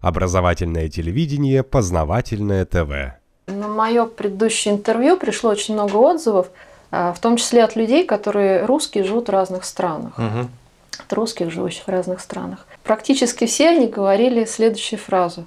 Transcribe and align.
Образовательное 0.00 0.88
телевидение, 0.88 1.62
познавательное 1.62 2.64
ТВ. 2.64 3.18
На 3.46 3.68
мое 3.68 4.06
предыдущее 4.06 4.74
интервью 4.74 5.16
пришло 5.16 5.50
очень 5.50 5.74
много 5.74 5.96
отзывов, 5.96 6.50
а, 6.90 7.12
в 7.12 7.18
том 7.18 7.36
числе 7.36 7.64
от 7.64 7.76
людей, 7.76 8.04
которые 8.04 8.64
русские 8.64 9.04
живут 9.04 9.28
в 9.28 9.32
разных 9.32 9.64
странах. 9.64 10.18
Угу. 10.18 10.48
От 11.00 11.12
русских, 11.12 11.50
живущих 11.50 11.84
в 11.84 11.88
разных 11.88 12.20
странах. 12.20 12.66
Практически 12.84 13.46
все 13.46 13.70
они 13.70 13.86
говорили 13.86 14.44
следующую 14.44 14.98
фразу. 14.98 15.46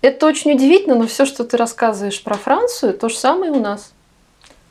Это 0.00 0.26
очень 0.26 0.52
удивительно, 0.52 0.96
но 0.96 1.06
все, 1.06 1.26
что 1.26 1.44
ты 1.44 1.56
рассказываешь 1.56 2.22
про 2.22 2.34
Францию, 2.34 2.94
то 2.94 3.08
же 3.08 3.16
самое 3.16 3.52
у 3.52 3.60
нас. 3.60 3.92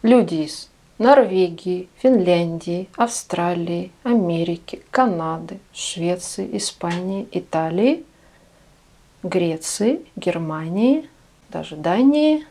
Люди 0.03 0.35
из 0.35 0.69
Норвегии, 0.97 1.87
Финляндии, 2.01 2.89
Австралии, 2.95 3.91
Америки, 4.03 4.81
Канады, 4.91 5.59
Швеции, 5.73 6.49
Испании, 6.57 7.27
Италии, 7.31 8.03
Греции, 9.23 10.01
Германии, 10.15 11.09
даже 11.49 11.75
Дании, 11.75 12.45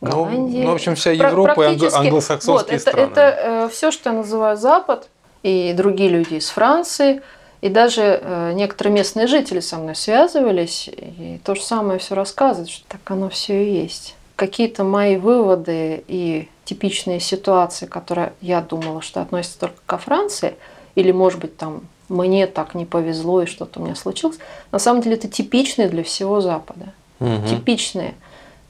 Голландии. 0.00 0.58
Ну, 0.58 0.64
ну, 0.64 0.70
в 0.70 0.74
общем, 0.74 0.94
вся 0.94 1.12
Европа 1.12 1.62
и 1.62 1.76
англ- 1.76 1.94
англосаксонские 1.94 2.78
вот, 2.78 2.82
это, 2.82 2.90
страны. 2.90 3.10
Это 3.10 3.20
э, 3.20 3.68
все, 3.70 3.90
что 3.90 4.10
я 4.10 4.16
называю 4.16 4.56
Запад, 4.56 5.08
и 5.42 5.72
другие 5.76 6.10
люди 6.10 6.34
из 6.34 6.48
Франции, 6.50 7.22
и 7.60 7.68
даже 7.68 8.20
э, 8.20 8.52
некоторые 8.54 8.94
местные 8.94 9.26
жители 9.26 9.60
со 9.60 9.76
мной 9.76 9.94
связывались, 9.94 10.88
и 10.88 11.40
то 11.44 11.54
же 11.54 11.62
самое 11.62 11.98
все 11.98 12.14
рассказывают, 12.14 12.70
что 12.70 12.84
так 12.88 13.00
оно 13.10 13.28
все 13.28 13.64
и 13.64 13.82
есть. 13.82 14.16
Какие-то 14.36 14.84
мои 14.84 15.16
выводы 15.16 16.02
и 16.08 16.48
типичные 16.64 17.20
ситуации, 17.20 17.86
которые 17.86 18.32
я 18.40 18.60
думала, 18.60 19.00
что 19.00 19.22
относятся 19.22 19.60
только 19.60 19.76
ко 19.86 19.98
Франции, 19.98 20.54
или, 20.94 21.12
может 21.12 21.40
быть, 21.40 21.56
там 21.56 21.82
мне 22.08 22.46
так 22.46 22.74
не 22.74 22.84
повезло 22.84 23.42
и 23.42 23.46
что-то 23.46 23.80
у 23.80 23.84
меня 23.84 23.94
случилось, 23.94 24.38
на 24.72 24.78
самом 24.78 25.02
деле 25.02 25.16
это 25.16 25.28
типичные 25.28 25.88
для 25.88 26.02
всего 26.02 26.40
Запада. 26.40 26.92
Мгм. 27.20 27.46
Типичные. 27.46 28.14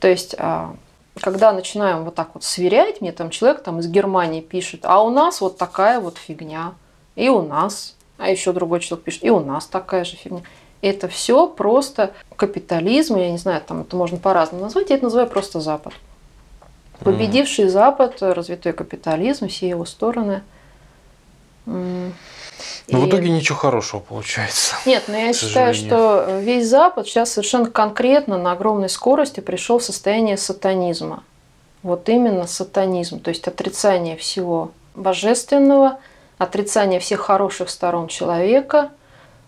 То 0.01 0.09
есть, 0.09 0.35
а, 0.39 0.75
когда 1.21 1.53
начинаем 1.53 2.05
вот 2.05 2.15
так 2.15 2.31
вот 2.35 2.45
сверять, 2.45 3.01
мне 3.01 3.13
там 3.13 3.31
человек 3.31 3.63
там 3.63 3.81
из 3.81 3.89
Германии 3.89 4.41
пишет, 4.41 4.81
а 4.85 5.03
у 5.03 5.11
нас 5.11 5.41
вот 5.41 5.59
такая 5.59 6.01
вот 6.01 6.19
фигня, 6.19 6.75
и 7.17 7.29
у 7.29 7.43
нас, 7.43 7.95
а 8.19 8.29
еще 8.29 8.53
другой 8.53 8.81
человек 8.81 9.05
пишет, 9.05 9.25
и 9.25 9.31
у 9.31 9.41
нас 9.41 9.67
такая 9.67 10.05
же 10.05 10.17
фигня. 10.17 10.43
Это 10.83 11.09
все 11.09 11.47
просто 11.47 12.13
капитализм, 12.37 13.17
я 13.17 13.31
не 13.31 13.39
знаю, 13.39 13.63
там 13.67 13.83
это 13.83 13.97
можно 13.97 14.19
по-разному 14.19 14.65
назвать, 14.65 14.91
я 14.91 14.97
это 14.97 15.05
называю 15.05 15.29
просто 15.29 15.61
Запад. 15.61 15.95
Победивший 17.01 17.69
Запад, 17.69 18.23
развитой 18.23 18.73
капитализм, 18.73 19.49
все 19.49 19.69
его 19.69 19.85
стороны. 19.85 20.43
Но 22.89 23.01
в 23.01 23.07
и- 23.07 23.09
итоге 23.09 23.31
ничего 23.31 23.57
хорошего 23.57 24.01
получается. 24.01 24.77
нет, 24.87 25.05
но 25.09 25.17
я 25.17 25.33
считаю, 25.33 25.75
что 25.75 26.39
весь 26.41 26.69
Запад 26.69 27.07
сейчас 27.07 27.33
совершенно 27.33 27.71
конкретно 27.71 28.39
на 28.39 28.53
огромной 28.53 28.89
скорости 28.89 29.41
пришел 29.41 29.79
в 29.79 29.85
состояние 29.85 30.37
сатанизма. 30.37 31.23
Вот 31.83 32.09
именно 32.09 32.47
сатанизм, 32.47 33.21
то 33.21 33.29
есть 33.29 33.47
отрицание 33.47 34.17
всего 34.17 34.71
божественного, 34.95 35.99
отрицание 36.39 37.01
всех 37.01 37.21
хороших 37.21 37.69
сторон 37.69 38.09
человека, 38.09 38.91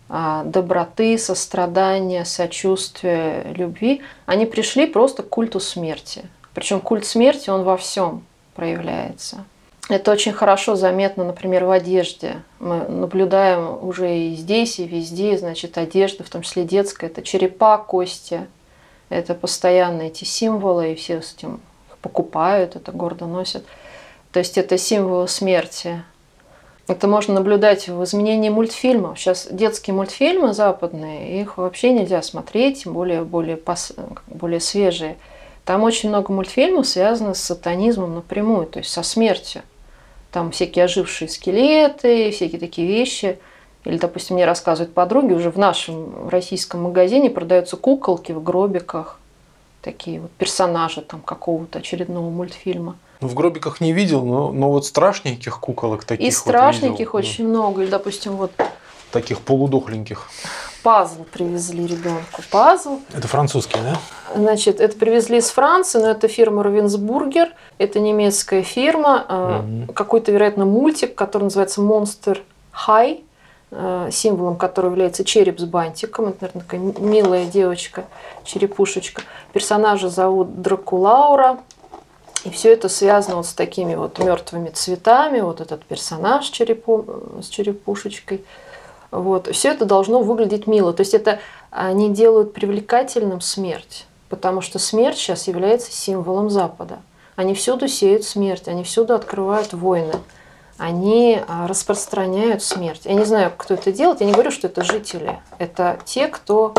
а, 0.09 0.45
доброты, 0.45 1.19
сострадания, 1.19 2.25
сочувствия, 2.25 3.45
любви. 3.55 4.03
Они 4.27 4.47
пришли 4.47 4.87
просто 4.87 5.23
к 5.23 5.29
культу 5.29 5.61
смерти. 5.61 6.29
Причем 6.55 6.81
культ 6.81 7.05
смерти, 7.05 7.51
он 7.51 7.65
во 7.65 7.77
всем 7.77 8.25
проявляется. 8.55 9.45
Это 9.89 10.11
очень 10.11 10.33
хорошо 10.33 10.75
заметно, 10.75 11.25
например, 11.25 11.65
в 11.65 11.71
одежде. 11.71 12.43
Мы 12.59 12.81
наблюдаем 12.89 13.87
уже 13.87 14.19
и 14.19 14.35
здесь, 14.35 14.81
и 14.81 14.87
везде, 14.87 15.39
значит, 15.39 15.79
одежда, 15.79 16.25
в 16.25 16.29
том 16.29 16.43
числе 16.43 16.65
детская, 16.65 17.07
это 17.07 17.23
черепа, 17.23 17.79
кости. 17.79 18.47
Это 19.11 19.35
постоянно 19.35 20.03
эти 20.03 20.25
символы, 20.25 20.93
и 20.93 20.95
все 20.97 21.23
с 21.23 21.35
этим 21.35 21.61
покупают, 22.03 22.75
это 22.75 22.91
гордо 22.91 23.27
носят. 23.27 23.65
То 24.33 24.41
есть 24.41 24.59
это 24.59 24.77
символы 24.77 25.29
смерти. 25.29 26.03
Это 26.89 27.07
можно 27.07 27.35
наблюдать 27.35 27.89
в 27.89 28.03
изменении 28.03 28.49
мультфильмов. 28.49 29.19
Сейчас 29.19 29.47
детские 29.51 29.95
мультфильмы 29.95 30.53
западные, 30.53 31.41
их 31.41 31.59
вообще 31.59 31.93
нельзя 31.93 32.23
смотреть, 32.23 32.87
более, 32.87 33.23
более, 33.23 33.57
пос- 33.57 33.97
более 34.27 34.61
свежие. 34.61 35.17
Там 35.65 35.85
очень 35.85 36.09
много 36.09 36.33
мультфильмов 36.33 36.87
связано 36.87 37.35
с 37.35 37.43
сатанизмом 37.43 38.17
напрямую, 38.17 38.67
то 38.67 38.81
есть 38.81 38.91
со 38.91 39.03
смертью. 39.03 39.63
Там 40.33 40.51
всякие 40.51 40.85
ожившие 40.85 41.29
скелеты, 41.29 42.31
всякие 42.31 42.61
такие 42.61 42.87
вещи. 42.87 43.39
Или, 43.85 43.99
допустим, 43.99 44.35
мне 44.37 44.45
рассказывают 44.45 44.93
подруги, 44.95 45.33
уже 45.33 45.51
в 45.51 45.59
нашем 45.59 46.29
российском 46.29 46.83
магазине 46.83 47.31
продаются 47.31 47.77
куколки 47.77 48.33
в 48.33 48.43
гробиках. 48.43 49.19
Такие 49.81 50.21
вот 50.21 50.33
персонажи 50.33 51.01
там 51.03 51.21
какого-то 51.21 51.79
очередного 51.79 52.29
мультфильма. 52.29 52.97
Ну, 53.21 53.29
в 53.29 53.35
гробиках 53.35 53.81
не 53.81 53.93
видел, 53.93 54.25
но, 54.25 54.51
но 54.53 54.71
вот 54.71 54.85
страшненьких 54.85 55.59
куколок 55.61 56.05
таких 56.05 56.27
И 56.27 56.31
вот 56.31 56.35
страшненьких 56.39 56.99
видел. 56.99 57.17
очень 57.17 57.49
много. 57.49 57.83
Или, 57.83 57.91
допустим, 57.91 58.33
вот 58.37 58.51
Ну, 58.59 58.65
Таких 59.13 59.41
полудохленьких. 59.41 60.29
Пазл 60.87 61.25
привезли 61.33 61.85
ребенку. 61.85 62.43
Пазл. 62.53 63.01
Это 63.13 63.27
французские, 63.27 63.83
да? 63.83 63.97
Значит, 64.37 64.81
это 64.81 64.97
привезли 64.97 65.39
из 65.39 65.51
Франции, 65.51 65.99
но 65.99 66.11
это 66.11 66.29
фирма 66.29 66.63
Равенсбургер. 66.63 67.49
Это 67.79 67.99
немецкая 67.99 68.63
фирма. 68.63 69.25
э, 69.29 69.63
Мгм. 69.65 69.93
Какой-то, 69.93 70.31
вероятно, 70.31 70.65
мультик, 70.65 71.17
который 71.17 71.43
называется 71.45 71.81
Monster 71.81 72.39
High, 72.87 73.25
э, 73.73 74.11
символом 74.13 74.55
которого 74.55 74.93
является 74.93 75.25
череп 75.25 75.59
с 75.59 75.65
бантиком. 75.65 76.27
Это, 76.29 76.37
наверное, 76.43 76.63
такая 76.63 76.81
милая 77.05 77.47
девочка, 77.47 78.05
черепушечка. 78.45 79.23
Персонажа 79.53 80.09
зовут 80.09 80.63
Дракулаура. 80.63 81.59
И 82.45 82.51
все 82.51 82.73
это 82.73 82.89
связано 82.89 83.39
вот 83.39 83.47
с 83.47 83.55
такими 83.55 83.97
вот 83.97 84.21
мертвыми 84.21 84.69
цветами. 84.69 85.41
Вот 85.41 85.61
этот 85.61 85.85
персонаж 85.85 86.49
черепу- 86.49 87.43
с 87.43 87.49
черепушечкой. 87.49 88.45
Вот. 89.11 89.49
Все 89.55 89.71
это 89.71 89.85
должно 89.85 90.21
выглядеть 90.23 90.67
мило. 90.67 90.93
То 90.93 91.03
есть 91.03 91.15
это 91.15 91.41
они 91.71 92.11
делают 92.11 92.53
привлекательным 92.53 93.41
смерть, 93.41 94.07
потому 94.29 94.61
что 94.61 94.79
смерть 94.79 95.17
сейчас 95.19 95.47
является 95.49 95.93
символом 95.93 96.51
Запада. 96.51 96.99
Они 97.37 97.55
всюду 97.55 97.87
сеют 97.89 98.25
смерть, 98.25 98.67
они 98.69 98.83
всюду 98.83 99.15
открывают 99.15 99.73
войны, 99.75 100.15
они 100.79 101.41
а, 101.47 101.67
распространяют 101.67 102.63
смерть. 102.63 103.03
Я 103.05 103.15
не 103.15 103.25
знаю, 103.25 103.53
кто 103.57 103.75
это 103.75 103.93
делает, 103.93 104.21
я 104.21 104.27
не 104.27 104.33
говорю, 104.33 104.51
что 104.51 104.67
это 104.69 104.83
жители. 104.85 105.39
Это 105.59 105.99
те, 106.05 106.29
кто 106.29 106.73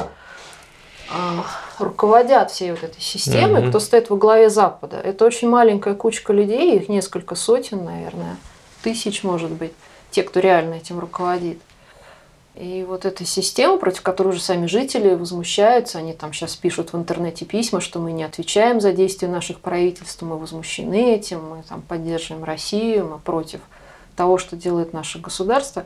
а, 1.11 1.45
руководят 1.79 2.51
всей 2.51 2.71
вот 2.71 2.83
этой 2.83 3.01
системой, 3.01 3.61
Мгм. 3.61 3.69
кто 3.69 3.79
стоит 3.79 4.09
во 4.09 4.17
главе 4.17 4.49
Запада. 4.49 4.97
Это 4.97 5.25
очень 5.25 5.47
маленькая 5.49 5.93
кучка 5.93 6.33
людей, 6.33 6.75
их 6.75 6.89
несколько 6.89 7.35
сотен, 7.35 7.85
наверное, 7.85 8.35
тысяч, 8.83 9.23
может 9.23 9.51
быть, 9.51 9.73
те, 10.11 10.23
кто 10.23 10.39
реально 10.39 10.75
этим 10.75 10.99
руководит. 10.99 11.59
И 12.59 12.83
вот 12.87 13.05
эта 13.05 13.23
система, 13.23 13.77
против 13.77 14.01
которой 14.01 14.29
уже 14.29 14.41
сами 14.41 14.65
жители 14.65 15.13
возмущаются, 15.13 15.99
они 15.99 16.13
там 16.13 16.33
сейчас 16.33 16.55
пишут 16.55 16.91
в 16.91 16.97
интернете 16.97 17.45
письма, 17.45 17.81
что 17.81 17.99
мы 17.99 18.11
не 18.11 18.23
отвечаем 18.23 18.81
за 18.81 18.93
действия 18.93 19.27
наших 19.27 19.59
правительств, 19.59 20.23
мы 20.23 20.39
возмущены 20.39 21.13
этим, 21.13 21.49
мы 21.49 21.63
там 21.69 21.83
поддерживаем 21.83 22.43
Россию, 22.43 23.09
мы 23.09 23.19
против 23.19 23.61
того, 24.15 24.39
что 24.39 24.55
делает 24.55 24.91
наше 24.91 25.19
государство. 25.19 25.85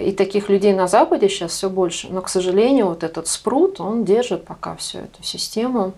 И 0.00 0.12
таких 0.12 0.48
людей 0.48 0.72
на 0.72 0.88
Западе 0.88 1.28
сейчас 1.28 1.52
все 1.52 1.68
больше. 1.68 2.08
Но, 2.10 2.22
к 2.22 2.30
сожалению, 2.30 2.86
вот 2.86 3.04
этот 3.04 3.26
спрут, 3.26 3.78
он 3.78 4.06
держит 4.06 4.46
пока 4.46 4.76
всю 4.76 5.00
эту 5.00 5.22
систему. 5.22 5.92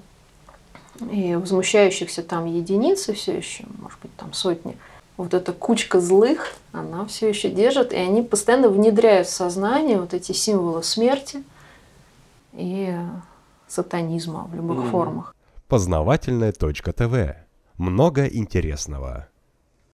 И 1.13 1.37
возмущающихся 1.37 2.25
там 2.25 2.47
единицы 2.47 3.13
все 3.13 3.37
еще, 3.37 3.65
может 3.81 4.01
быть, 4.01 4.15
там 4.17 4.33
сотни. 4.33 4.77
Вот 5.17 5.33
эта 5.33 5.53
кучка 5.53 6.01
злых, 6.01 6.55
она 6.73 7.07
все 7.07 7.29
еще 7.29 7.49
держит, 7.51 7.93
и 7.93 7.97
они 7.97 8.23
постоянно 8.23 8.69
внедряют 8.69 9.29
в 9.29 9.31
сознание 9.31 10.01
вот 10.01 10.13
эти 10.13 10.33
символы 10.33 10.83
смерти 10.83 11.45
и 12.53 12.97
сатанизма 13.69 14.45
в 14.51 14.55
любых 14.55 14.79
Мгм. 14.79 14.91
формах. 14.91 15.35
Познавательная 15.69 16.53
точка 16.53 16.93
ТВ. 16.93 17.37
Много 17.79 18.27
интересного. 18.27 19.29